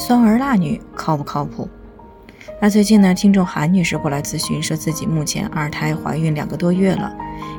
[0.00, 1.68] 酸儿辣女靠不靠谱？
[2.58, 7.14] 那最近呢，听众韩女士过来咨询，说自己目前二胎怀孕两个多月了，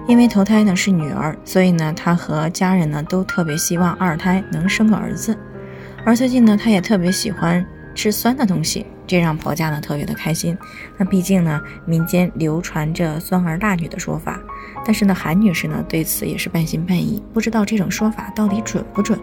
[0.08, 5.38] 因为头胎呢是女儿，所以呢她和家人呢都特别希望二胎能生个儿子。
[6.04, 7.64] 而最近呢，她也特别喜欢
[7.94, 10.58] 吃酸的东西，这让婆家呢特别的开心。
[10.98, 14.42] 那毕竟呢，民间流传着酸儿辣女的说法，
[14.84, 19.20] 但是呢，韩女士呢对此也是半信半疑，不知道这种说法到底准不准。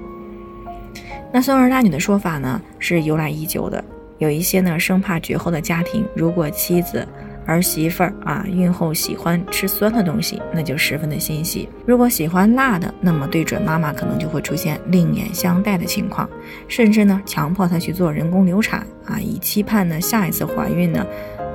[1.33, 3.83] 那酸儿辣女的说法呢，是由来已久的。
[4.19, 7.07] 有一些呢生怕绝后的家庭，如果妻子、
[7.47, 16.29] 儿媳妇儿啊孕后喜欢吃酸的东西，那就十分的欣喜；如果喜欢辣的，那么对准妈妈可能就会出现另眼相待的情况，
[16.67, 21.07] 甚至呢强迫她去做人工流产啊，以期盼呢下一次怀孕呢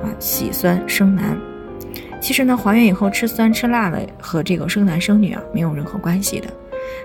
[0.02, 1.36] 啊喜酸生男。
[2.18, 6.48] 其实呢怀孕以后吃酸吃辣的和这个生男生女啊没有任何关系的。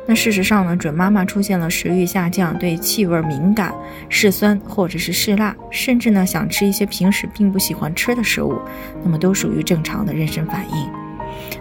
[0.10, 3.72] 那事实上呢，准妈妈出现了食欲下降、对气味敏感、
[4.10, 8.60] 嗜酸或者是嗜辣，甚至呢想吃一些平时并不喜欢吃的食物，
[9.04, 10.90] 那么都属于正常的妊娠反应。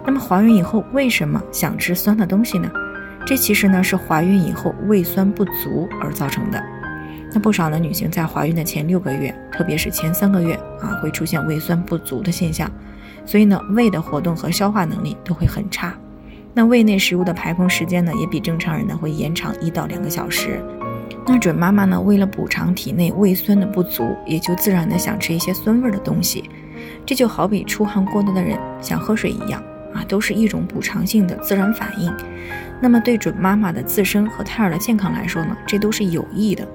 [0.06, 2.70] 那么怀孕以后为什么想吃酸的东西呢？
[3.26, 6.58] 这其实呢是怀孕以后胃酸不足而造成的。
[7.34, 12.70] 那不少的女性在怀孕的前六个月，特别是前三个月啊，会出现胃酸不足的现象，
[13.26, 15.94] 所以呢胃的活动和消化能力都会很差。
[16.58, 20.60] 那胃内食物的排空时间呢，也比正常人呢会延长一到两个小时。
[21.24, 26.50] 那准妈妈呢，为了补偿体内胃酸的不足，也就自然的想吃一些酸味的东西。
[27.06, 29.62] 这就好比出汗过多的人想喝水一样
[29.94, 32.12] 啊，都是一种补偿性的自然反应。
[32.80, 36.66] 那么对准妈妈的自身和胎儿的健康来说呢，这都是有益的。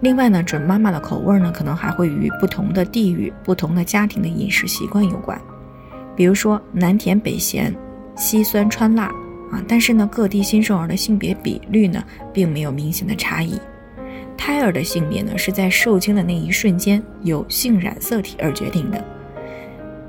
[0.00, 5.38] 另外呢，准妈妈的口味呢，可能还会与不同的地域、不同的家庭的饮食习惯有关。
[6.16, 7.70] 比如说南甜北咸。
[8.16, 9.04] 稀酸川辣
[9.50, 12.02] 啊，但是呢，各地新生儿的性别比率呢，
[12.32, 13.58] 并没有明显的差异。
[14.36, 19.04] 胎儿的性别呢，是在受精的那一瞬间由性染色体而决定的。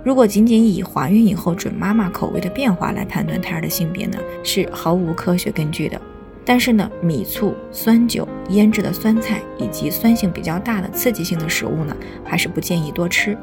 [0.03, 5.99] 如果仅仅以怀孕以后准妈妈口味的变化来判断胎儿的性别呢，是毫无科学根据的。
[6.45, 13.37] 但是呢，米醋、酸酒、腌制的酸菜以及酸性比较大的刺激性的食物呢，还是不建议多吃，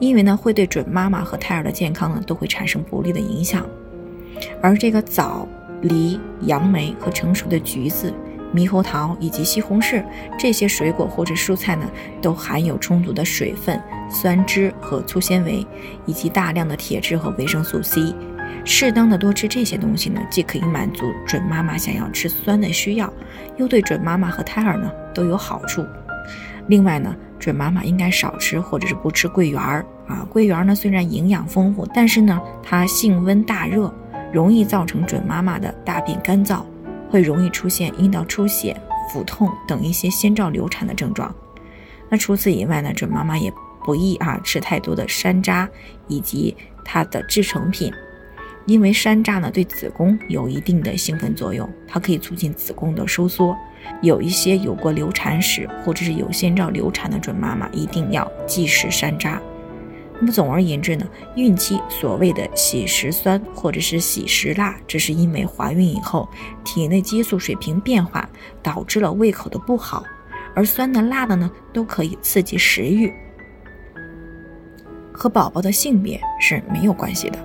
[0.00, 3.66] 因为呢，会对准妈妈和胎儿的健康呢，都会产生不利的影响。
[4.62, 5.46] 而这个枣、
[5.82, 8.12] 梨、杨梅和成熟的橘子、
[8.54, 10.04] 猕猴桃以及西红柿
[10.38, 11.86] 这些水果或者蔬菜呢，
[12.22, 15.66] 都含有充足的水分、酸汁和粗纤维，
[16.06, 18.14] 以及大量的铁质和维生素 C。
[18.64, 23.12] 适当的多吃这些东西呢，既可以满足准妈妈想要吃酸的需要，
[23.56, 25.84] 又对准妈妈和胎儿呢都有好处。
[26.66, 30.26] 另外呢，准妈妈应该少吃或者是不吃桂圆儿啊。
[30.30, 33.92] 桂圆儿呢虽然营养丰富，但是呢它性温大热。
[34.32, 36.62] 容易造成准妈妈的大便干燥，
[37.10, 38.76] 会容易出现阴道出血、
[39.12, 41.34] 腹痛等一些先兆流产的症状。
[42.08, 43.52] 那除此以外呢，准妈妈也
[43.84, 45.68] 不宜啊吃太多的山楂
[46.08, 47.92] 以及它的制成品，
[48.66, 53.56] 因为山楂呢对子宫有一定的兴奋作用，它可以促进子宫的收缩。
[54.02, 59.38] 有一些有过流产史或者是有先兆流产的准妈妈，一定要忌食山楂。
[60.18, 66.28] 那么总而言之呢，孕期所谓的喜食酸或者是喜食辣，这是因为怀孕以后
[66.64, 68.28] 体内激素水平变化
[68.62, 70.02] 导致了胃口的不好，
[70.54, 73.12] 而酸的辣的呢都可以刺激食欲，
[75.12, 77.38] 和宝宝的性别是没有关系的。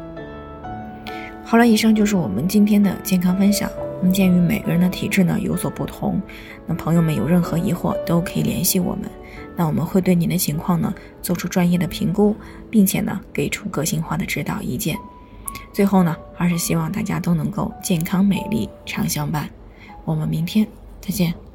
[1.43, 3.69] 好了，以上就是我们今天的健康分享。
[4.01, 6.21] 那鉴于每个人的体质呢有所不同，
[6.65, 9.09] 那朋友们有任何疑惑都可以联系我们。
[9.55, 12.35] 那我们会对您的情况呢做出专业的评估，
[12.69, 14.97] 并且呢给出个性化的指导意见。
[15.73, 19.49] 最后呢，还是希望大家都能够健康美丽常相伴。
[20.03, 20.65] 我们明天
[20.99, 21.50] 再见。